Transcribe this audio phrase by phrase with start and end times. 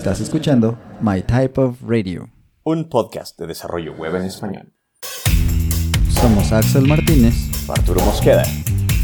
[0.00, 2.30] Estás escuchando My Type of Radio,
[2.62, 4.72] un podcast de desarrollo web en español.
[6.08, 7.34] Somos Axel Martínez,
[7.68, 8.44] Arturo Mosqueda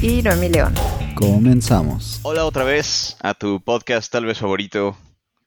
[0.00, 0.72] y Noemi León.
[1.14, 2.20] Comenzamos.
[2.22, 4.96] Hola otra vez a tu podcast tal vez favorito,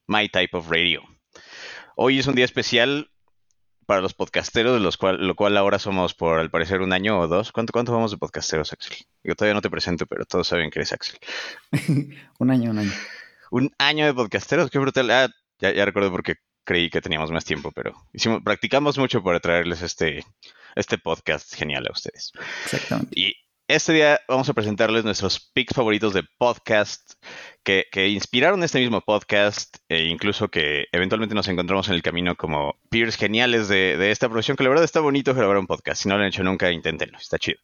[0.06, 1.02] My Type of Radio.
[1.96, 3.10] Hoy es un día especial
[3.88, 7.20] para los podcasteros, de los cual, lo cual ahora somos por al parecer un año
[7.20, 7.52] o dos.
[7.52, 8.98] ¿Cuánto, cuánto vamos de podcasteros, Axel?
[9.24, 11.18] Yo todavía no te presento, pero todos saben que eres Axel.
[12.38, 12.92] un año, un año.
[13.52, 15.10] Un año de podcasteros, qué brutal.
[15.10, 15.28] Ah,
[15.60, 19.82] ya, ya recuerdo porque creí que teníamos más tiempo, pero hicimos, practicamos mucho para traerles
[19.82, 20.24] este,
[20.76, 22.32] este podcast genial a ustedes.
[22.66, 23.20] Exactamente.
[23.20, 23.34] Y
[23.68, 27.14] este día vamos a presentarles nuestros picks favoritos de podcast
[27.64, 32.80] que, inspiraron este mismo podcast e incluso que eventualmente nos encontramos en el camino como
[32.90, 36.02] peers geniales de, esta profesión, que la verdad está bonito grabar un podcast.
[36.02, 37.60] Si no lo han hecho nunca, inténtenlo, está chido.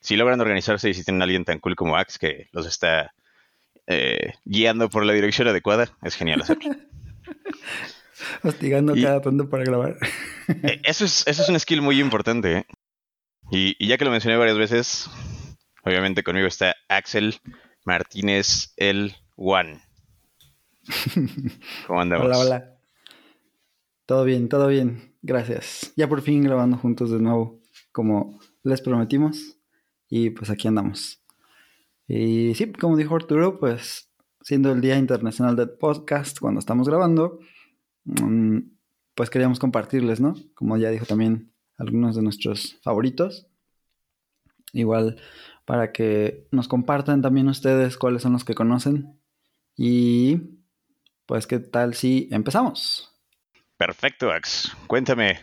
[0.00, 3.14] Si logran organizarse y si tienen a alguien tan cool como Axe que los está
[3.86, 6.74] eh, guiando por la dirección adecuada, es genial hacerlo.
[8.42, 9.96] Hostigando cada tanto para grabar.
[10.48, 12.58] E, eso es, eso es un skill muy importante.
[12.58, 12.66] ¿eh?
[13.50, 15.10] Y, ya que lo mencioné varias veces,
[15.84, 17.36] obviamente conmigo está Axel
[17.84, 19.80] Martínez el One.
[21.86, 22.26] ¿Cómo andamos?
[22.26, 22.78] Hola, hola.
[24.06, 25.14] Todo bien, todo bien.
[25.22, 25.92] Gracias.
[25.96, 27.60] Ya por fin grabando juntos de nuevo,
[27.92, 29.56] como les prometimos.
[30.08, 31.22] Y pues aquí andamos.
[32.06, 34.07] Y sí, como dijo Arturo, pues
[34.48, 37.38] siendo el Día Internacional del Podcast cuando estamos grabando,
[38.04, 38.60] mm,
[39.14, 40.36] pues queríamos compartirles, ¿no?
[40.54, 43.46] Como ya dijo también algunos de nuestros favoritos.
[44.72, 45.20] Igual
[45.66, 49.20] para que nos compartan también ustedes cuáles son los que conocen.
[49.76, 50.40] Y
[51.26, 53.14] pues qué tal si empezamos.
[53.76, 54.74] Perfecto, Ax.
[54.86, 55.40] Cuéntame,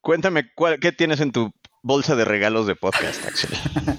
[0.00, 1.52] cuéntame cuál, qué tienes en tu
[1.82, 3.50] bolsa de regalos de podcast, Axel.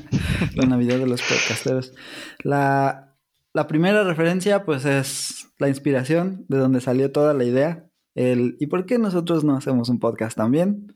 [0.55, 1.93] la Navidad de los podcasteros.
[2.39, 3.08] La,
[3.53, 7.89] la, primera referencia, pues, es la inspiración de donde salió toda la idea.
[8.15, 10.95] El ¿y por qué nosotros no hacemos un podcast también?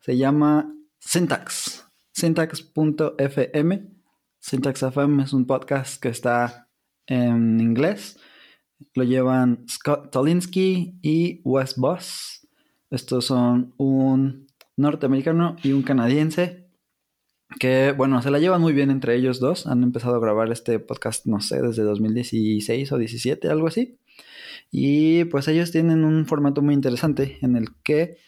[0.00, 1.86] Se llama Syntax.
[2.12, 3.90] Syntax.fm.
[4.40, 6.68] Syntax FM es un podcast que está
[7.06, 8.18] en inglés.
[8.94, 12.48] Lo llevan Scott Tolinsky y Wes Boss.
[12.90, 16.59] Estos son un norteamericano y un canadiense
[17.58, 19.66] que bueno, se la llevan muy bien entre ellos dos.
[19.66, 23.98] Han empezado a grabar este podcast, no sé, desde 2016 o 17, algo así.
[24.70, 28.18] Y pues ellos tienen un formato muy interesante en el que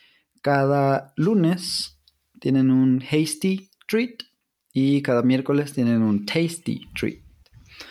[0.42, 2.00] cada lunes
[2.40, 4.24] tienen un hasty treat
[4.72, 7.18] y cada miércoles tienen un tasty treat.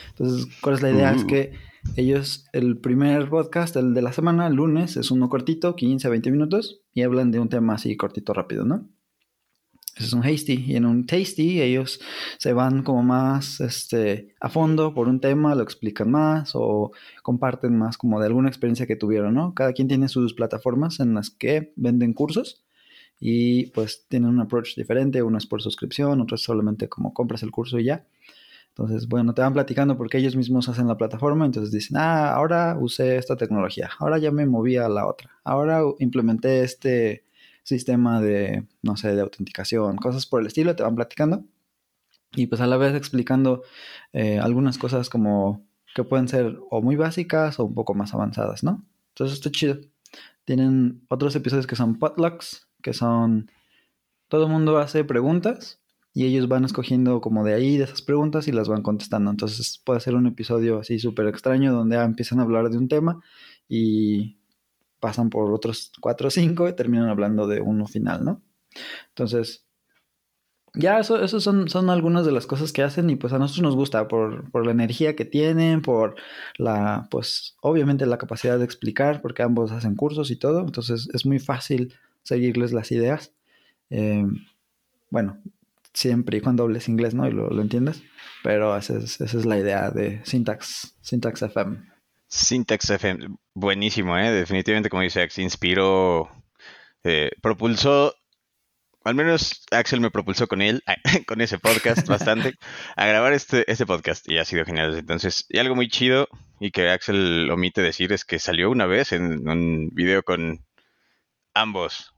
[0.10, 1.12] Entonces, ¿cuál es la idea?
[1.14, 1.28] Es uh.
[1.28, 1.54] que
[1.96, 6.10] ellos, el primer podcast, el de la semana, el lunes, es uno cortito, 15 a
[6.10, 8.88] 20 minutos, y hablan de un tema así cortito, rápido, ¿no?
[10.02, 10.66] Es un hasty.
[10.68, 12.00] Y en un tasty ellos
[12.38, 16.92] se van como más este, a fondo por un tema, lo explican más o
[17.24, 19.54] comparten más como de alguna experiencia que tuvieron, ¿no?
[19.54, 22.64] Cada quien tiene sus plataformas en las que venden cursos
[23.20, 25.22] y pues tienen un approach diferente.
[25.24, 28.06] Uno es por suscripción, otro es solamente como compras el curso y ya.
[28.70, 32.78] Entonces, bueno, te van platicando porque ellos mismos hacen la plataforma, entonces dicen, ah, ahora
[32.80, 37.26] usé esta tecnología, ahora ya me moví a la otra, ahora implementé este
[37.64, 41.46] sistema de, no sé, de autenticación, cosas por el estilo, te van platicando.
[42.34, 43.64] Y pues a la vez explicando
[44.14, 48.64] eh, algunas cosas como que pueden ser o muy básicas o un poco más avanzadas,
[48.64, 48.86] ¿no?
[49.10, 49.78] Entonces está chido.
[50.46, 53.52] Tienen otros episodios que son potlucks, que son
[54.28, 55.82] todo el mundo hace preguntas
[56.14, 59.30] y ellos van escogiendo como de ahí de esas preguntas y las van contestando.
[59.32, 63.22] Entonces puede ser un episodio así súper extraño donde empiezan a hablar de un tema
[63.68, 64.41] y
[65.02, 68.42] pasan por otros cuatro o cinco y terminan hablando de uno final, ¿no?
[69.10, 69.66] Entonces,
[70.74, 73.64] ya eso, eso son, son algunas de las cosas que hacen y pues a nosotros
[73.64, 76.16] nos gusta por, por, la energía que tienen, por
[76.58, 81.26] la, pues obviamente la capacidad de explicar, porque ambos hacen cursos y todo, entonces es
[81.26, 83.34] muy fácil seguirles las ideas.
[83.90, 84.26] Eh,
[85.10, 85.42] bueno,
[85.94, 87.28] siempre y cuando hables inglés, ¿no?
[87.28, 88.02] Y lo, lo entiendas,
[88.42, 91.80] pero esa es, esa es la idea de Syntax, Syntax FM.
[92.28, 94.32] Syntax FM, buenísimo, ¿eh?
[94.32, 96.30] Definitivamente, como dice Axel, inspiró,
[97.04, 98.16] eh, propulsó,
[99.04, 100.84] al menos Axel me propulsó con él,
[101.28, 102.54] con ese podcast bastante,
[102.96, 104.98] a grabar este, este podcast y ha sido genial.
[104.98, 106.28] Entonces, y algo muy chido
[106.60, 110.66] y que Axel omite decir es que salió una vez en un video con
[111.54, 112.14] ambos.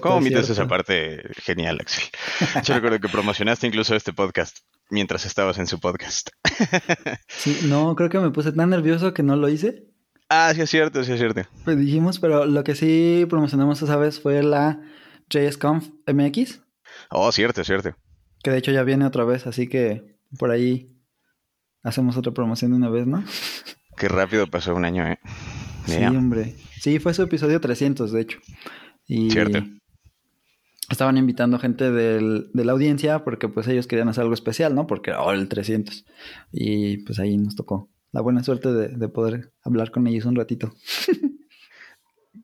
[0.00, 2.04] ¿Cómo, omites esa parte genial, Axel?
[2.64, 6.30] Yo recuerdo que promocionaste incluso este podcast mientras estabas en su podcast.
[7.28, 9.89] sí, no, creo que me puse tan nervioso que no lo hice.
[10.32, 11.42] Ah, sí es cierto, sí es cierto.
[11.64, 14.80] Pues dijimos, pero lo que sí promocionamos esa vez fue la
[15.28, 16.60] JSConf MX.
[17.10, 17.96] Oh, cierto, cierto.
[18.42, 20.96] Que de hecho ya viene otra vez, así que por ahí
[21.82, 23.24] hacemos otra promoción de una vez, ¿no?
[23.96, 25.18] Qué rápido pasó un año, ¿eh?
[25.86, 26.54] Sí, hombre.
[26.80, 28.38] Sí, fue su episodio 300, de hecho.
[29.06, 29.64] Y Cierto.
[30.88, 34.86] estaban invitando gente del- de la audiencia porque pues ellos querían hacer algo especial, ¿no?
[34.86, 36.04] Porque era oh, el 300.
[36.52, 40.36] Y pues ahí nos tocó la buena suerte de, de poder hablar con ellos un
[40.36, 40.72] ratito.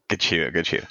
[0.08, 0.84] Qué chido, qué chido.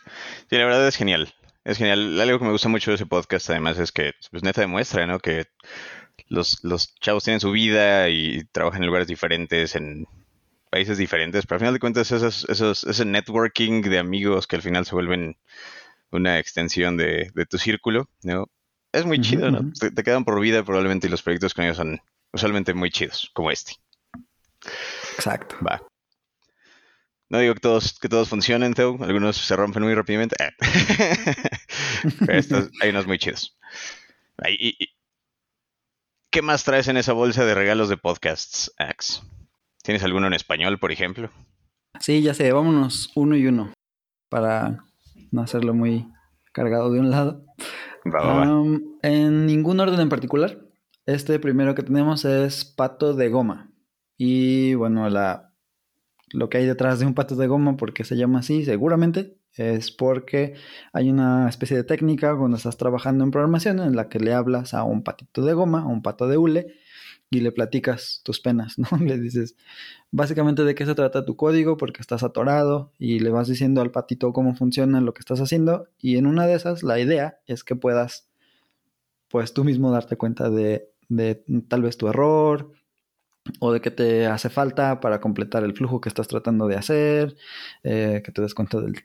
[0.50, 1.34] Sí, la verdad es genial.
[1.64, 2.20] Es genial.
[2.20, 5.20] Algo que me gusta mucho de ese podcast, además, es que, pues, neta demuestra, ¿no?
[5.20, 5.46] Que
[6.28, 10.06] los, los chavos tienen su vida y trabajan en lugares diferentes, en
[10.70, 14.62] países diferentes, pero al final de cuentas, esos, esos, ese networking de amigos que al
[14.62, 15.38] final se vuelven
[16.12, 18.50] una extensión de, de tu círculo, ¿no?
[18.92, 19.72] Es muy chido, ¿no?
[19.80, 22.02] Te, te quedan por vida probablemente y los proyectos con ellos son
[22.34, 23.74] usualmente muy chidos, como este.
[25.16, 25.56] Exacto.
[25.66, 25.82] Va.
[27.30, 28.98] No digo que todos, que todos funcionen, Teo.
[29.04, 30.36] Algunos se rompen muy rápidamente.
[30.44, 30.52] Eh.
[32.20, 33.58] Pero estos, hay unos muy chidos.
[34.48, 34.90] Y- y-
[36.32, 39.24] ¿Qué más traes en esa bolsa de regalos de podcasts, Ax?
[39.84, 41.30] ¿Tienes alguno en español, por ejemplo?
[42.02, 43.72] Sí, ya sé, vámonos uno y uno
[44.30, 44.84] para
[45.32, 46.08] no hacerlo muy
[46.52, 47.46] cargado de un lado.
[48.06, 48.80] Va, va, va.
[49.04, 50.60] En ningún orden en particular.
[51.06, 53.70] Este primero que tenemos es pato de goma.
[54.18, 55.52] Y bueno, la,
[56.32, 59.92] lo que hay detrás de un pato de goma, porque se llama así, seguramente, es
[59.92, 60.56] porque
[60.94, 64.74] hay una especie de técnica cuando estás trabajando en programación en la que le hablas
[64.74, 66.76] a un patito de goma, a un pato de hule,
[67.32, 68.88] y le platicas tus penas, ¿no?
[68.98, 69.56] Le dices
[70.12, 73.92] básicamente de qué se trata tu código, porque estás atorado, y le vas diciendo al
[73.92, 77.64] patito cómo funciona lo que estás haciendo, y en una de esas la idea es
[77.64, 78.28] que puedas,
[79.30, 82.72] pues tú mismo darte cuenta de, de tal vez tu error,
[83.60, 87.36] o de que te hace falta para completar el flujo que estás tratando de hacer,
[87.84, 88.96] eh, que te des cuenta del,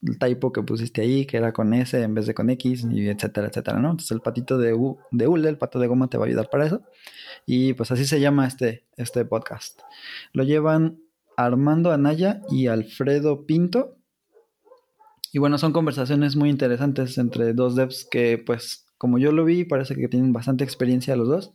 [0.00, 3.48] del typo que pusiste ahí, que era con S en vez de con X, etcétera,
[3.48, 3.90] etcétera, ¿no?
[3.90, 6.48] Entonces el patito de, U, de hule, el pato de goma te va a ayudar
[6.50, 6.82] para eso.
[7.46, 9.80] Y pues así se llama este, este podcast.
[10.32, 11.00] Lo llevan
[11.36, 13.96] Armando Anaya y Alfredo Pinto.
[15.32, 19.64] Y bueno, son conversaciones muy interesantes entre dos devs que pues como yo lo vi,
[19.64, 21.54] parece que tienen bastante experiencia los dos.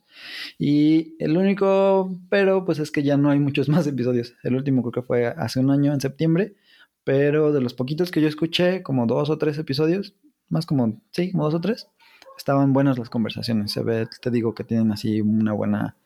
[0.58, 4.34] Y el único pero pues es que ya no hay muchos más episodios.
[4.42, 6.56] El último creo que fue hace un año, en septiembre.
[7.04, 10.16] Pero de los poquitos que yo escuché, como dos o tres episodios,
[10.50, 11.88] más como, sí, como dos o tres,
[12.36, 13.72] estaban buenas las conversaciones.
[13.72, 15.98] Se ve, te digo que tienen así una buena,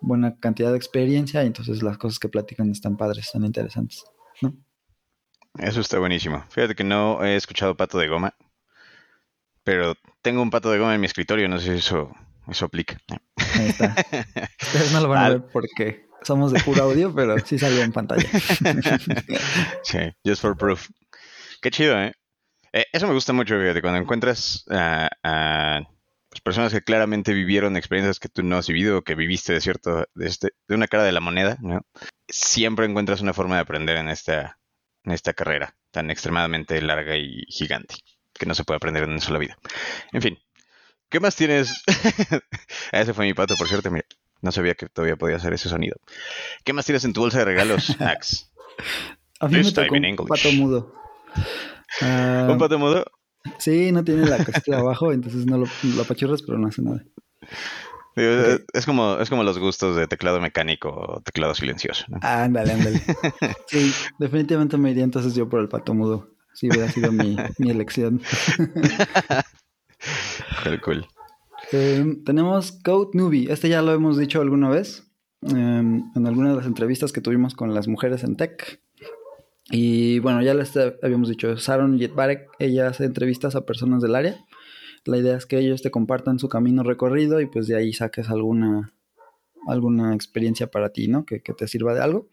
[0.00, 4.02] buena cantidad de experiencia y entonces las cosas que platican están padres, están interesantes.
[4.42, 4.56] ¿no?
[5.58, 6.44] Eso está buenísimo.
[6.50, 8.34] Fíjate que no he escuchado pato de goma,
[9.68, 11.46] pero tengo un pato de goma en mi escritorio.
[11.46, 12.10] No sé si eso,
[12.48, 12.98] eso aplica.
[13.54, 13.94] Ahí está.
[14.62, 17.92] Ustedes no lo van a ver porque somos de puro audio, pero sí salió en
[17.92, 18.24] pantalla.
[19.82, 20.88] Sí, just for proof.
[21.60, 22.14] Qué chido, ¿eh?
[22.72, 25.82] Eh, eso me gusta mucho, fíjate, cuando encuentras a,
[26.30, 29.60] pues, personas que claramente vivieron experiencias que tú no has vivido o que viviste de
[29.60, 31.82] cierto, de, este, de una cara de la moneda, ¿no?
[32.26, 34.58] Siempre encuentras una forma de aprender en esta,
[35.04, 37.96] en esta carrera tan extremadamente larga y gigante
[38.38, 39.58] que no se puede aprender en una sola vida.
[40.12, 40.38] En fin,
[41.08, 41.82] ¿qué más tienes?
[42.92, 44.06] Ese fue mi pato, por cierto, mira,
[44.40, 45.96] no sabía que todavía podía hacer ese sonido.
[46.64, 48.50] ¿Qué más tienes en tu bolsa de regalos, Ax?
[49.40, 50.94] A mí This tocó un pato mudo.
[52.00, 53.04] Ah, ¿Un pato mudo?
[53.58, 57.02] Sí, no tiene la cosita abajo, entonces no lo, lo apachurras, pero no hace nada.
[58.72, 62.04] Es como es como los gustos de teclado mecánico o teclado silencioso.
[62.08, 62.18] ¿no?
[62.22, 63.00] Ándale, ándale.
[63.68, 66.30] Sí, definitivamente me iría entonces yo por el pato mudo.
[66.58, 68.20] Sí, hubiera sido mi, mi elección.
[70.64, 71.06] Cool, cool.
[71.72, 73.52] Eh, tenemos Code Newbie.
[73.52, 75.04] Este ya lo hemos dicho alguna vez.
[75.42, 78.82] eh, en alguna de las entrevistas que tuvimos con las mujeres en tech.
[79.70, 84.36] Y bueno, ya les habíamos dicho, Sharon Yetbarek, ella hace entrevistas a personas del área.
[85.04, 88.30] La idea es que ellos te compartan su camino recorrido y pues de ahí saques
[88.30, 88.92] alguna,
[89.68, 91.24] alguna experiencia para ti, ¿no?
[91.24, 92.28] Que, que te sirva de algo.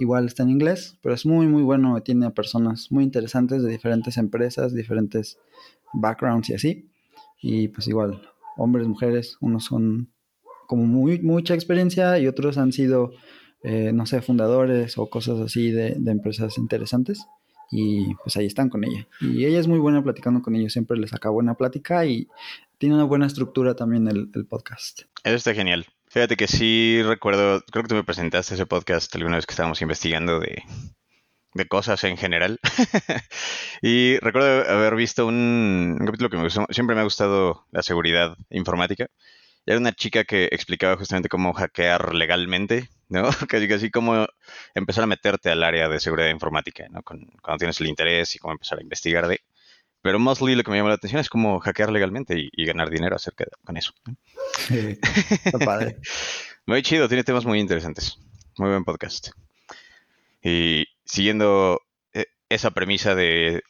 [0.00, 2.02] Igual está en inglés, pero es muy, muy bueno.
[2.02, 5.38] Tiene a personas muy interesantes de diferentes empresas, diferentes
[5.92, 6.90] backgrounds y así.
[7.42, 8.22] Y pues igual,
[8.56, 10.08] hombres, mujeres, unos son
[10.66, 13.12] como muy, mucha experiencia y otros han sido,
[13.62, 17.26] eh, no sé, fundadores o cosas así de, de empresas interesantes.
[17.70, 19.06] Y pues ahí están con ella.
[19.20, 22.26] Y ella es muy buena platicando con ellos, siempre les saca buena plática y
[22.78, 25.02] tiene una buena estructura también el, el podcast.
[25.24, 25.84] Eso está genial.
[26.10, 29.80] Fíjate que sí recuerdo, creo que tú me presentaste ese podcast alguna vez que estábamos
[29.80, 30.62] investigando de,
[31.54, 32.60] de cosas en general.
[33.82, 37.82] y recuerdo haber visto un, un capítulo que me gustó, siempre me ha gustado la
[37.82, 39.08] seguridad informática.
[39.66, 43.24] Y era una chica que explicaba justamente cómo hackear legalmente, ¿no?
[43.48, 44.26] Casi casi cómo
[44.74, 47.02] empezar a meterte al área de seguridad informática, ¿no?
[47.02, 49.40] Con- cuando tienes el interés y cómo empezar a investigar de...
[50.02, 52.90] Pero mostly lo que me llamó la atención es cómo hackear legalmente y, y ganar
[52.90, 53.92] dinero acerca de, con eso.
[54.68, 55.98] Está padre.
[56.66, 58.18] Muy chido, tiene temas muy interesantes.
[58.58, 59.30] Muy buen podcast.
[60.42, 61.80] Y siguiendo
[62.50, 63.62] esa premisa de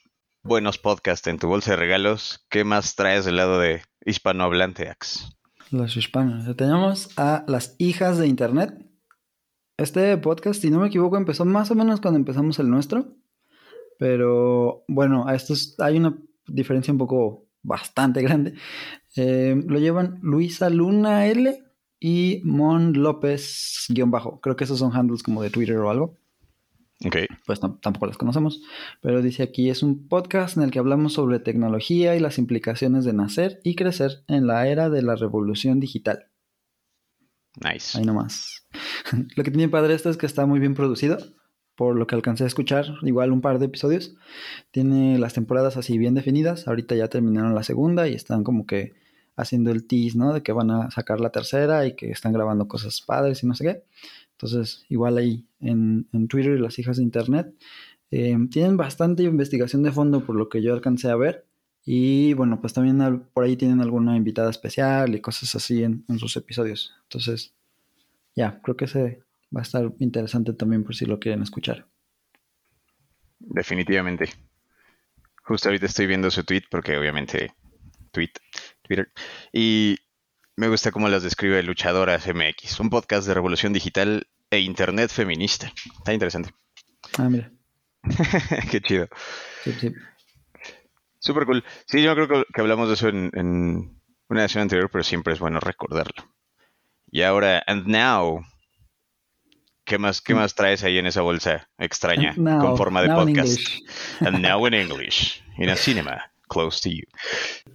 [0.43, 5.37] buenos podcasts en tu bolsa de regalos, ¿qué más traes del lado de hispanohablante, Ax?
[5.71, 6.57] Los hispanos.
[6.57, 8.73] Tenemos a las hijas de Internet.
[9.77, 13.15] Este podcast, si no me equivoco, empezó más o menos cuando empezamos el nuestro.
[14.01, 16.17] Pero bueno, a estos hay una
[16.47, 18.55] diferencia un poco bastante grande.
[19.15, 21.63] Eh, lo llevan Luisa Luna L
[22.01, 24.41] y Mon López guion bajo.
[24.41, 26.19] Creo que esos son handles como de Twitter o algo.
[27.05, 27.17] Ok.
[27.45, 28.63] Pues no, tampoco las conocemos.
[29.03, 33.05] Pero dice aquí, es un podcast en el que hablamos sobre tecnología y las implicaciones
[33.05, 36.31] de nacer y crecer en la era de la revolución digital.
[37.63, 37.99] Nice.
[37.99, 38.67] Ahí nomás.
[39.37, 41.19] lo que tiene padre esto es que está muy bien producido.
[41.81, 44.15] Por lo que alcancé a escuchar, igual un par de episodios.
[44.71, 46.69] Tiene las temporadas así bien definidas.
[46.69, 48.93] Ahorita ya terminaron la segunda y están como que
[49.35, 50.35] haciendo el tease, ¿no?
[50.35, 53.55] De que van a sacar la tercera y que están grabando cosas padres y no
[53.55, 53.85] sé qué.
[54.33, 57.55] Entonces, igual ahí en, Twitter y las hijas de Internet.
[58.11, 61.47] eh, tienen bastante investigación de fondo por lo que yo alcancé a ver.
[61.87, 66.37] Y bueno, pues también por ahí tienen alguna invitada especial y cosas así en, sus
[66.37, 66.93] episodios.
[67.05, 67.55] Entonces,
[68.37, 69.23] ya, creo que ese
[69.55, 71.87] va a estar interesante también por si lo quieren escuchar.
[73.39, 74.31] Definitivamente.
[75.43, 77.55] Justo ahorita estoy viendo su tweet porque obviamente
[78.13, 78.33] tweet,
[78.83, 79.11] Twitter.
[79.53, 79.97] Y
[80.57, 85.73] me gusta cómo las describe Luchadoras MX, un podcast de revolución digital e internet feminista.
[85.99, 86.51] Está interesante.
[87.19, 87.51] Ah, mira.
[88.71, 89.09] Qué chido.
[89.65, 89.93] Sí, sí.
[91.19, 91.65] Súper cool.
[91.87, 95.39] Sí, yo creo que, hablamos de eso en, en una edición anterior, pero siempre es
[95.39, 96.25] bueno recordarlo.
[97.11, 98.43] Y ahora, and now,
[99.91, 103.09] ¿qué más, qué más traes ahí en esa bolsa extraña And now- con forma de
[103.09, 103.59] podcast?
[103.59, 103.83] English.
[104.21, 107.03] And now in English, in a cinema close to you.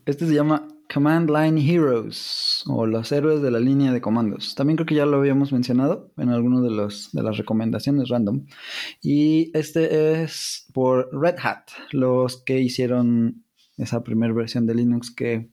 [0.05, 4.55] Este se llama Command Line Heroes o los héroes de la línea de comandos.
[4.55, 8.45] También creo que ya lo habíamos mencionado en alguno de los de las recomendaciones random.
[9.01, 13.43] Y este es por Red Hat, los que hicieron
[13.77, 15.49] esa primera versión de Linux que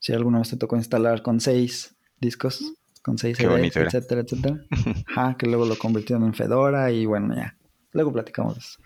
[0.00, 2.72] si alguna vez te tocó instalar con seis discos,
[3.04, 3.88] con seis Qué CDs, bonito era.
[3.88, 4.56] etcétera, etcétera.
[5.08, 7.56] Ajá, que luego lo convirtieron en Fedora y bueno, ya.
[7.92, 8.80] Luego platicamos de eso.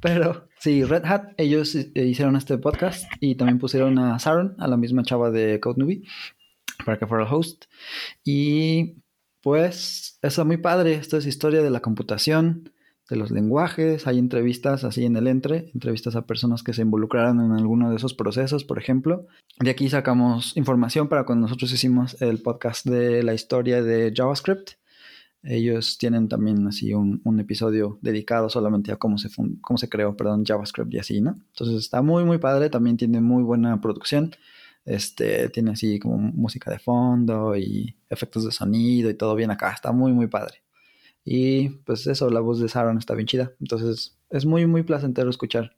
[0.00, 4.66] Pero sí, Red Hat, ellos eh, hicieron este podcast y también pusieron a Sharon, a
[4.66, 6.02] la misma chava de Code Newbie,
[6.84, 7.66] para que fuera el host.
[8.24, 8.96] Y
[9.42, 10.94] pues, eso es muy padre.
[10.94, 12.72] Esto es historia de la computación,
[13.10, 14.06] de los lenguajes.
[14.06, 17.96] Hay entrevistas así en el entre, entrevistas a personas que se involucraron en alguno de
[17.96, 19.26] esos procesos, por ejemplo.
[19.58, 24.70] De aquí sacamos información para cuando nosotros hicimos el podcast de la historia de JavaScript.
[25.42, 29.28] Ellos tienen también así un, un episodio dedicado solamente a cómo se,
[29.60, 31.38] cómo se creó perdón, JavaScript y así, ¿no?
[31.52, 32.70] Entonces está muy, muy padre.
[32.70, 34.32] También tiene muy buena producción.
[34.84, 39.72] Este, tiene así como música de fondo y efectos de sonido y todo bien acá.
[39.72, 40.62] Está muy, muy padre.
[41.32, 43.52] Y pues eso, la voz de Sharon está bien chida.
[43.60, 45.76] Entonces es muy, muy placentero escuchar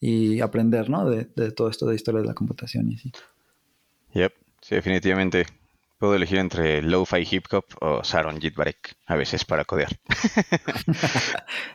[0.00, 1.10] y aprender, ¿no?
[1.10, 3.12] De, de todo esto de historia de la computación y así.
[4.14, 4.32] Yep,
[4.62, 5.44] sí, definitivamente.
[5.98, 9.90] Puedo elegir entre Lo-Fi Hip Hop o Saron Jitbarek, a veces para codear.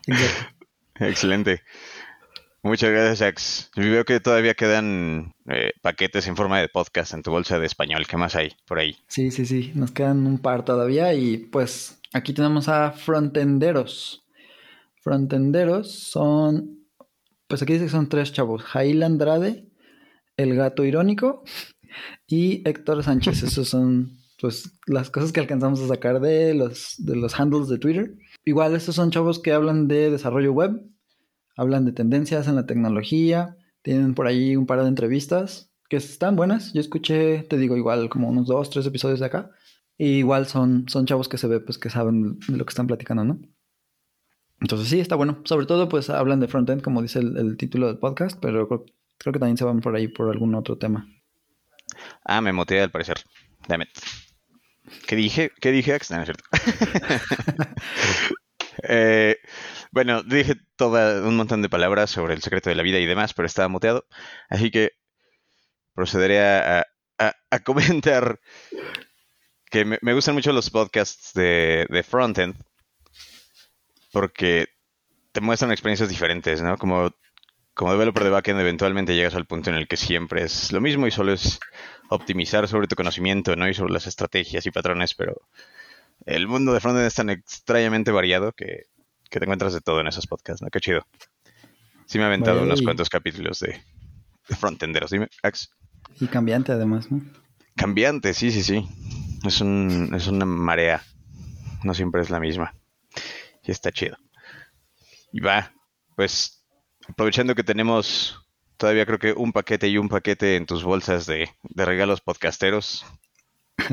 [0.96, 1.62] Excelente.
[2.64, 3.72] Muchas gracias, Jax.
[3.76, 8.08] Veo que todavía quedan eh, paquetes en forma de podcast en tu bolsa de español.
[8.08, 8.98] ¿Qué más hay por ahí?
[9.08, 9.72] Sí, sí, sí.
[9.76, 14.26] Nos quedan un par todavía y pues aquí tenemos a frontenderos.
[15.02, 16.86] Frontenderos son,
[17.48, 18.64] pues aquí dice que son tres chavos.
[18.64, 19.70] Jail Andrade,
[20.38, 21.44] El Gato Irónico
[22.28, 23.44] y Héctor Sánchez.
[23.44, 27.78] Esos son pues las cosas que alcanzamos a sacar de los, de los handles de
[27.78, 28.16] Twitter.
[28.46, 30.82] Igual estos son chavos que hablan de desarrollo web,
[31.58, 36.36] hablan de tendencias en la tecnología, tienen por ahí un par de entrevistas que están
[36.36, 36.74] buenas.
[36.74, 39.52] Yo escuché, te digo, igual como unos dos, tres episodios de acá.
[40.02, 42.88] Y igual son, son chavos que se ve pues que saben de lo que están
[42.88, 43.40] platicando, ¿no?
[44.62, 45.42] Entonces sí, está bueno.
[45.44, 48.86] Sobre todo pues hablan de frontend, como dice el, título del podcast, pero creo,
[49.18, 51.06] creo que también se van por ahí por algún otro tema.
[52.24, 53.18] Ah, me moteé al parecer.
[53.68, 53.84] Damn.
[55.06, 55.52] ¿Qué dije?
[55.60, 56.00] ¿Qué dije?
[56.10, 56.24] No.
[58.88, 59.36] Eh,
[59.92, 63.34] bueno, dije todo un montón de palabras sobre el secreto de la vida y demás,
[63.34, 64.06] pero estaba muteado.
[64.50, 64.92] Así que
[65.94, 66.86] procederé a-
[67.18, 68.40] a comentar
[69.70, 72.56] que me, me gustan mucho los podcasts de, de frontend
[74.12, 74.68] porque
[75.32, 76.78] te muestran experiencias diferentes, ¿no?
[76.78, 77.12] Como,
[77.74, 81.08] como developer de backend eventualmente llegas al punto en el que siempre es lo mismo
[81.08, 81.60] y solo es
[82.10, 83.68] optimizar sobre tu conocimiento, ¿no?
[83.70, 85.42] Y sobre las estrategias y patrones, pero
[86.26, 88.86] el mundo de frontend es tan extrañamente variado que,
[89.30, 90.70] que te encuentras de todo en esos podcasts, ¿no?
[90.70, 91.06] Qué chido.
[92.08, 93.80] Sí me he aventado Vaya, unos y- cuantos capítulos de,
[94.50, 95.12] de frontenderos.
[95.12, 95.70] Dime, Ax.
[96.20, 97.22] Y cambiante además, ¿no?
[97.76, 98.88] Cambiante, sí, sí, sí.
[99.46, 101.04] Es, un, es una marea.
[101.84, 102.76] No siempre es la misma.
[103.64, 104.18] Y está chido.
[105.32, 105.72] Y va,
[106.16, 106.66] pues
[107.08, 108.40] aprovechando que tenemos
[108.80, 113.06] todavía creo que un paquete y un paquete en tus bolsas de, de regalos podcasteros,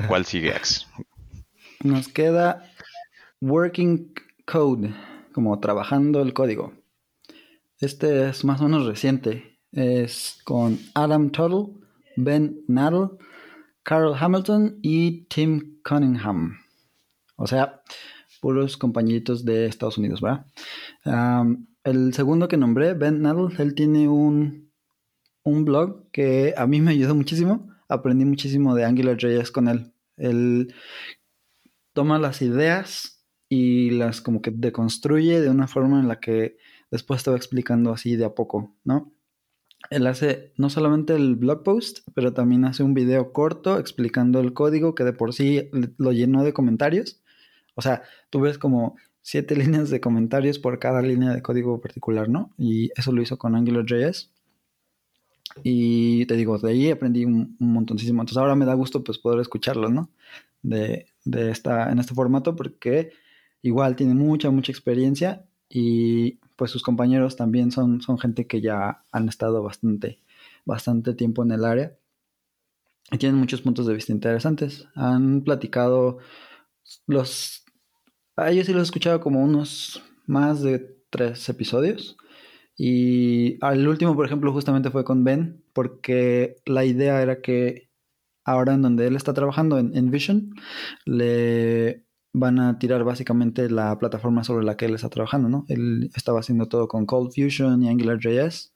[0.07, 0.87] ¿cuál sigue, Ax?
[1.83, 2.73] Nos queda
[3.41, 4.15] Working
[4.47, 4.95] Code,
[5.33, 6.73] como trabajando el código.
[7.79, 9.59] Este es más o menos reciente.
[9.73, 11.75] Es con Adam Tuttle,
[12.17, 13.11] Ben Nadel,
[13.87, 16.59] Carol Hamilton y Tim Cunningham.
[17.37, 17.83] O sea,
[18.41, 20.45] puros compañeritos de Estados Unidos, ¿verdad?
[21.85, 24.73] El segundo que nombré, Ben Nadel, él tiene un,
[25.45, 27.71] un blog que a mí me ayudó muchísimo.
[27.89, 29.93] Aprendí muchísimo de AngularJS con él.
[30.17, 30.75] Él
[31.93, 36.57] toma las ideas y las como que deconstruye de una forma en la que
[36.91, 39.13] después te va explicando así de a poco, ¿no?
[39.91, 44.53] Él hace no solamente el blog post, pero también hace un video corto explicando el
[44.53, 47.23] código que de por sí lo llenó de comentarios.
[47.75, 52.29] O sea, tú ves como siete líneas de comentarios por cada línea de código particular,
[52.29, 52.51] ¿no?
[52.59, 54.31] Y eso lo hizo con AngularJS.
[55.63, 58.23] Y te digo, de ahí aprendí un, un montoncísimo.
[58.23, 60.11] Entonces ahora me da gusto pues poder escucharlo, ¿no?
[60.63, 63.11] De, de esta, en este formato porque
[63.63, 69.05] igual tiene mucha, mucha experiencia y pues sus compañeros también son, son gente que ya
[69.13, 70.21] han estado bastante,
[70.65, 71.97] bastante tiempo en el área
[73.11, 74.89] y tienen muchos puntos de vista interesantes.
[74.95, 76.19] Han platicado
[77.07, 77.65] los...
[78.37, 82.17] Ellos sí los he escuchado como unos más de tres episodios.
[82.77, 87.89] Y el último, por ejemplo, justamente fue con Ben, porque la idea era que
[88.45, 90.55] ahora en donde él está trabajando, en, en Vision,
[91.05, 92.06] le
[92.39, 95.65] van a tirar básicamente la plataforma sobre la que él está trabajando, ¿no?
[95.69, 98.75] Él estaba haciendo todo con Cold Fusion y AngularJS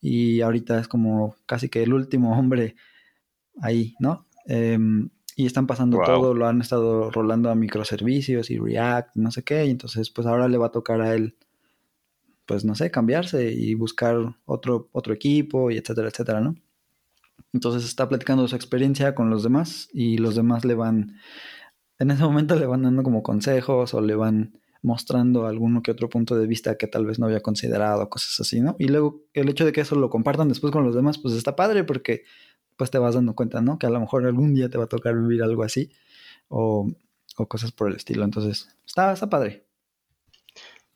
[0.00, 2.74] y ahorita es como casi que el último hombre
[3.60, 4.24] ahí, ¿no?
[4.46, 6.06] Em, y están pasando Wow.
[6.06, 10.26] todo, lo han estado rolando a microservicios y React, no sé qué, y entonces pues
[10.26, 11.36] ahora le va a tocar a él,
[12.46, 16.54] pues no sé, cambiarse y buscar otro, otro equipo y etcétera, etcétera, ¿no?
[17.52, 21.16] Entonces está platicando su experiencia con los demás y los demás le van,
[22.02, 26.08] en ese momento le van dando como consejos o le van mostrando alguno que otro
[26.08, 28.74] punto de vista que tal vez no había considerado, cosas así, ¿no?
[28.80, 31.54] Y luego el hecho de que eso lo compartan después con los demás, pues está
[31.54, 32.24] padre porque
[32.76, 33.78] pues te vas dando cuenta, ¿no?
[33.78, 35.92] Que a lo mejor algún día te va a tocar vivir algo así
[36.48, 36.90] o,
[37.36, 38.24] o cosas por el estilo.
[38.24, 39.64] Entonces, está, está padre.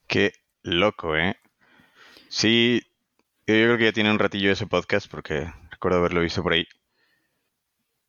[0.09, 0.33] Qué
[0.65, 1.37] loco, ¿eh?
[2.29, 2.83] Sí,
[3.47, 6.67] yo creo que ya tiene un ratillo ese podcast porque recuerdo haberlo visto por ahí.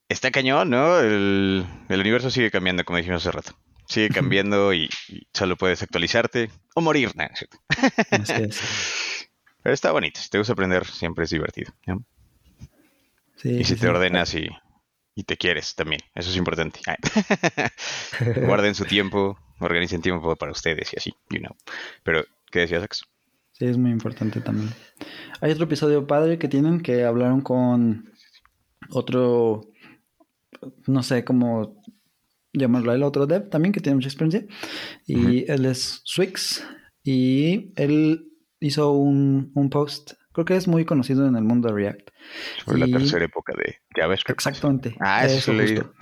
[0.08, 1.00] Está cañón, ¿no?
[1.00, 3.52] El, el universo sigue cambiando, como dijimos hace rato.
[3.86, 7.24] Sigue cambiando y, y solo puedes actualizarte o morir, ¿no?
[8.10, 8.60] Así es.
[9.62, 10.20] Pero está bonito.
[10.20, 11.72] Si te gusta aprender, siempre es divertido.
[11.86, 12.04] ¿no?
[13.36, 14.48] Sí, Y si te ordenas y,
[15.14, 16.00] y te quieres también.
[16.14, 16.80] Eso es importante.
[18.46, 21.54] Guarden su tiempo, organicen tiempo para ustedes y así, you know.
[22.02, 23.04] Pero, ¿qué decías, Ax?
[23.52, 24.72] Sí, es muy importante también.
[25.40, 28.12] Hay otro episodio padre que tienen que hablaron con
[28.90, 29.62] otro,
[30.86, 31.82] no sé cómo
[32.52, 34.44] llamarlo, el otro dev también que tiene mucha experiencia.
[35.06, 36.64] Y él es Swix
[37.04, 38.24] y él
[38.60, 42.10] hizo un, un post, creo que es muy conocido en el mundo de React.
[42.64, 44.38] Sobre Y- la tercera época de JavaScript.
[44.38, 44.96] Exactamente.
[45.00, 45.92] Ah, eso, lo he leído.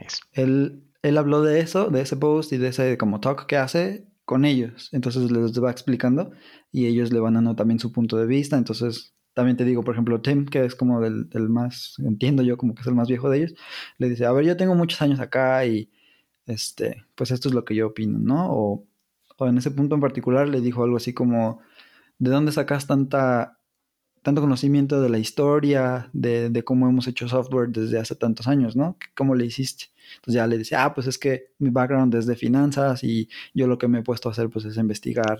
[0.00, 0.18] Nice.
[0.32, 4.06] Él, él habló de eso, de ese post y de ese como talk que hace
[4.24, 4.88] con ellos.
[4.92, 6.30] Entonces les va explicando
[6.70, 8.56] y ellos le van dando también su punto de vista.
[8.56, 12.56] Entonces también te digo, por ejemplo, Tim, que es como del, del más, entiendo yo
[12.56, 13.54] como que es el más viejo de ellos,
[13.98, 15.90] le dice, a ver, yo tengo muchos años acá y
[16.46, 18.52] este, pues esto es lo que yo opino, ¿no?
[18.52, 18.86] O,
[19.38, 21.60] o en ese punto en particular le dijo algo así como,
[22.18, 23.56] ¿de dónde sacas tanta
[24.22, 28.76] tanto conocimiento de la historia, de, de cómo hemos hecho software desde hace tantos años,
[28.76, 28.98] ¿no?
[29.16, 29.86] ¿Cómo le hiciste?
[30.16, 33.66] Entonces ya le decía, ah, pues es que mi background es de finanzas y yo
[33.66, 35.38] lo que me he puesto a hacer pues es investigar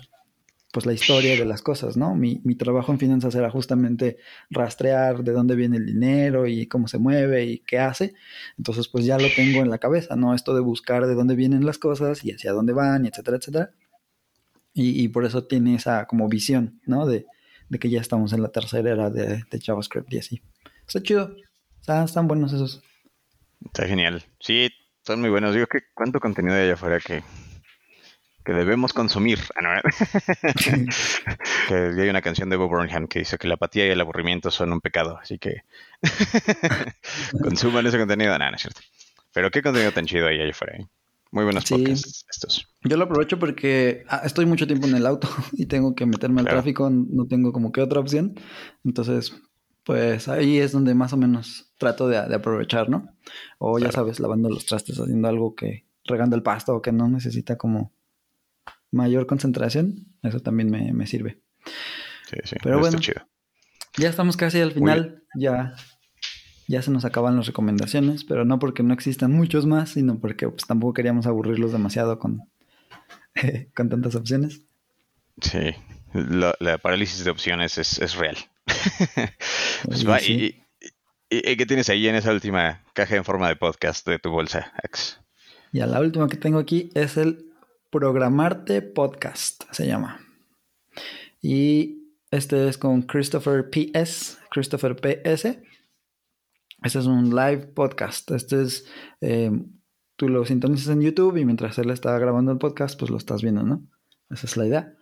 [0.72, 2.14] pues la historia de las cosas, ¿no?
[2.14, 4.18] Mi, mi trabajo en finanzas era justamente
[4.50, 8.14] rastrear de dónde viene el dinero y cómo se mueve y qué hace.
[8.56, 10.34] Entonces pues ya lo tengo en la cabeza, ¿no?
[10.34, 13.70] Esto de buscar de dónde vienen las cosas y hacia dónde van, y etcétera, etcétera.
[14.72, 17.04] Y, y por eso tiene esa como visión, ¿no?
[17.06, 17.26] De,
[17.68, 20.42] de que ya estamos en la tercera era de, de JavaScript y así.
[20.86, 21.34] Está chido.
[21.80, 22.82] Está- están buenos esos.
[23.64, 24.22] Está genial.
[24.38, 24.68] Sí,
[25.04, 25.54] son muy buenos.
[25.54, 27.22] Digo que cuánto contenido hay allá afuera que,
[28.50, 29.38] que debemos consumir.
[29.54, 30.86] Ah, no,
[31.68, 34.50] que hay una canción de Bob Burnham que dice que la apatía y el aburrimiento
[34.50, 35.18] son un pecado.
[35.22, 35.62] Así que
[37.42, 38.36] consuman ese contenido.
[38.38, 38.80] No, no es cierto.
[39.32, 40.78] Pero qué contenido tan chido hay allá afuera.
[40.78, 40.86] ¿eh?
[41.30, 41.74] Muy buenos Sí.
[41.74, 42.68] podcasts estos.
[42.82, 46.40] Yo lo aprovecho porque ah, estoy mucho tiempo en el auto y tengo que meterme
[46.40, 48.34] al tráfico, no tengo como que otra opción.
[48.84, 49.32] Entonces,
[49.84, 53.14] pues ahí es donde más o menos trato de, de aprovechar, ¿no?
[53.58, 57.08] O ya sabes, lavando los trastes, haciendo algo que, regando el pasto o que no
[57.08, 57.92] necesita como
[58.90, 61.40] mayor concentración, eso también me, me sirve.
[62.28, 62.56] Sí, sí.
[62.62, 62.98] Pero está bueno.
[63.00, 63.26] chido.
[63.96, 65.24] Ya estamos casi al final.
[65.34, 65.74] Ya,
[66.68, 70.48] ya se nos acaban las recomendaciones, pero no porque no existan muchos más, sino porque
[70.48, 72.42] pues, tampoco queríamos aburrirlos demasiado con,
[73.76, 74.62] con tantas opciones.
[75.40, 75.74] Sí.
[76.12, 78.36] La, la parálisis de opciones es, es real.
[79.84, 80.32] pues Oye, va, sí.
[80.32, 80.46] y,
[81.36, 84.30] y- y qué tienes ahí en esa última caja en forma de podcast de tu
[84.30, 85.20] bolsa, Ax?
[85.72, 87.49] Y a la última que tengo aquí es el
[87.90, 90.20] Programarte Podcast, se llama.
[91.42, 94.36] Y este es con Christopher P.S.
[94.50, 95.60] Christopher P.S.
[96.82, 98.30] Este es un live podcast.
[98.30, 98.86] Este es,
[99.20, 99.50] eh,
[100.14, 103.42] tú lo sintonizas en YouTube y mientras él está grabando el podcast, pues lo estás
[103.42, 103.82] viendo, ¿no?
[104.30, 104.94] Esa es la idea.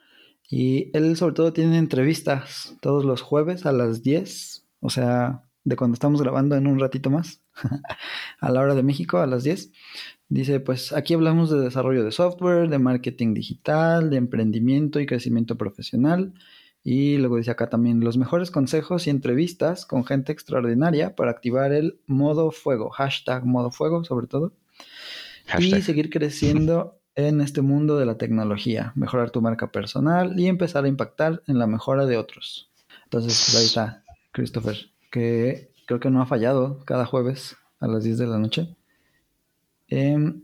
[0.48, 5.76] Y él sobre todo tiene entrevistas todos los jueves a las 10, o sea, de
[5.76, 7.42] cuando estamos grabando en un ratito más,
[8.40, 9.72] a la hora de México, a las 10.
[10.30, 15.56] Dice, pues aquí hablamos de desarrollo de software, de marketing digital, de emprendimiento y crecimiento
[15.56, 16.34] profesional.
[16.84, 21.72] Y luego dice acá también los mejores consejos y entrevistas con gente extraordinaria para activar
[21.72, 24.52] el modo fuego, hashtag modo fuego sobre todo,
[25.46, 25.80] Hashtag.
[25.80, 30.84] y seguir creciendo en este mundo de la tecnología, mejorar tu marca personal y empezar
[30.84, 32.70] a impactar en la mejora de otros.
[33.04, 34.76] Entonces, pues ahí está Christopher,
[35.10, 38.77] que creo que no ha fallado cada jueves a las 10 de la noche.
[39.88, 40.42] Em,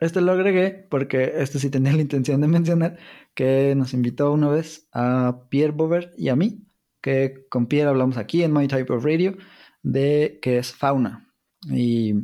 [0.00, 2.98] este lo agregué porque este sí tenía la intención de mencionar
[3.34, 6.64] que nos invitó una vez a Pierre Bover y a mí,
[7.00, 9.36] que con Pierre hablamos aquí en My Type of Radio
[9.82, 11.28] de qué es fauna.
[11.70, 12.14] Y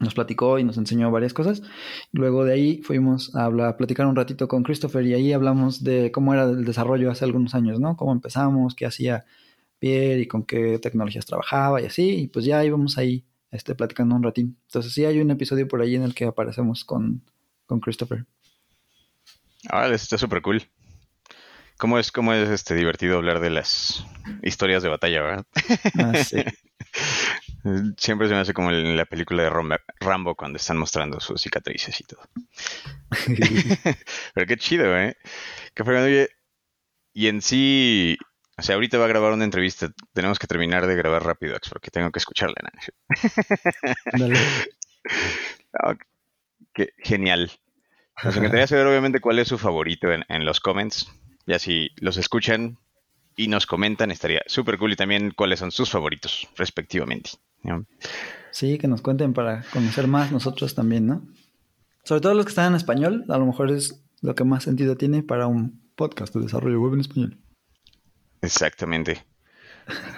[0.00, 1.62] nos platicó y nos enseñó varias cosas.
[2.12, 6.10] Luego de ahí fuimos a, hablar, platicar un ratito con Christopher y ahí hablamos de
[6.10, 7.96] cómo era el desarrollo hace algunos años, ¿no?
[7.96, 9.24] Cómo empezamos, qué hacía
[9.78, 12.10] Pierre y con qué tecnologías trabajaba y así.
[12.22, 14.58] Y pues ya íbamos ahí este, platicando un ratín.
[14.66, 17.22] Entonces sí hay un episodio por ahí en el que aparecemos con,
[17.66, 18.26] con Christopher.
[19.68, 20.62] Ah, está súper cool.
[21.78, 24.04] ¿Cómo es, cómo es este divertido hablar de las
[24.42, 25.46] historias de batalla, verdad?
[25.98, 26.44] Ah, sí.
[27.96, 29.50] Siempre se me hace como en la película de
[29.98, 32.20] Rambo cuando están mostrando sus cicatrices y todo.
[34.34, 35.16] Pero qué chido, ¿eh?
[35.74, 36.28] Fregado, oye.
[37.12, 38.18] Y en sí,
[38.60, 39.90] o sea, ahorita va a grabar una entrevista.
[40.12, 42.56] Tenemos que terminar de grabar rápido, porque tengo que escucharla.
[42.62, 42.70] ¿no?
[44.18, 44.38] Dale.
[46.74, 47.50] Qué genial.
[48.22, 51.10] Nos encantaría saber, obviamente, cuál es su favorito en, en los comments.
[51.46, 52.76] Ya si los escuchan
[53.34, 54.92] y nos comentan, estaría súper cool.
[54.92, 57.30] Y también cuáles son sus favoritos, respectivamente.
[57.62, 57.86] ¿no?
[58.50, 61.26] Sí, que nos cuenten para conocer más nosotros también, ¿no?
[62.04, 64.96] Sobre todo los que están en español, a lo mejor es lo que más sentido
[64.96, 67.38] tiene para un podcast de desarrollo web en español.
[68.42, 69.24] Exactamente.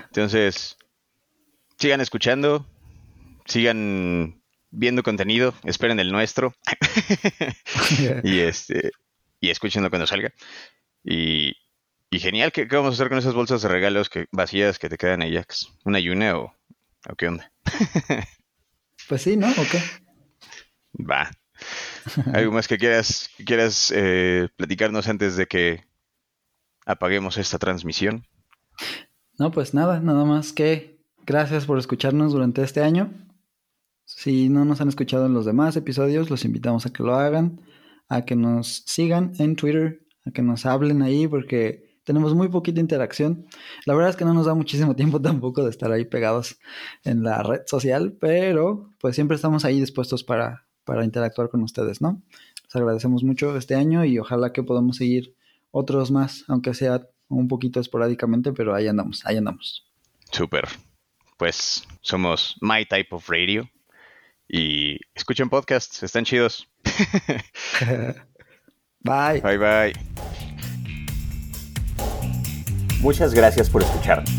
[0.07, 0.77] Entonces,
[1.79, 2.67] sigan escuchando,
[3.47, 6.55] sigan viendo contenido, esperen el nuestro
[8.23, 8.93] y este
[9.41, 10.33] y escúchenlo cuando salga.
[11.05, 11.57] Y,
[12.11, 14.89] y genial, ¿qué, qué vamos a hacer con esas bolsas de regalos que, vacías que
[14.89, 15.39] te quedan ahí?
[15.85, 16.55] ¿Una yuna o,
[17.09, 17.53] o qué onda?
[19.09, 19.51] Pues sí, ¿no?
[19.51, 19.83] ¿O qué?
[20.95, 21.31] Va.
[22.33, 25.85] ¿Algo más que quieras, que quieras eh, platicarnos antes de que
[26.87, 28.27] apaguemos esta transmisión?
[29.39, 33.13] No, pues nada, nada más que gracias por escucharnos durante este año.
[34.05, 37.61] Si no nos han escuchado en los demás episodios, los invitamos a que lo hagan,
[38.09, 42.81] a que nos sigan en Twitter, a que nos hablen ahí, porque tenemos muy poquita
[42.81, 43.47] interacción.
[43.87, 46.59] La verdad es que no nos da muchísimo tiempo tampoco de estar ahí pegados
[47.05, 52.01] en la red social, pero pues siempre estamos ahí dispuestos para, para interactuar con ustedes,
[52.01, 52.23] ¿no?
[52.65, 55.35] Les agradecemos mucho este año y ojalá que podamos seguir
[55.73, 59.91] otros más, aunque sea un poquito esporádicamente, pero ahí andamos, ahí andamos.
[60.31, 60.69] Súper.
[61.37, 63.69] Pues somos My Type of Radio.
[64.49, 66.69] Y escuchen podcasts, están chidos.
[69.01, 69.41] Bye.
[69.41, 69.93] Bye bye.
[73.01, 74.31] Muchas gracias por escucharnos.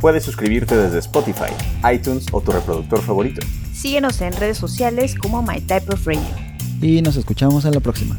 [0.00, 1.52] Puedes suscribirte desde Spotify,
[1.92, 3.44] iTunes o tu reproductor favorito.
[3.74, 6.22] Síguenos en redes sociales como My Type of Radio.
[6.80, 8.16] Y nos escuchamos en la próxima.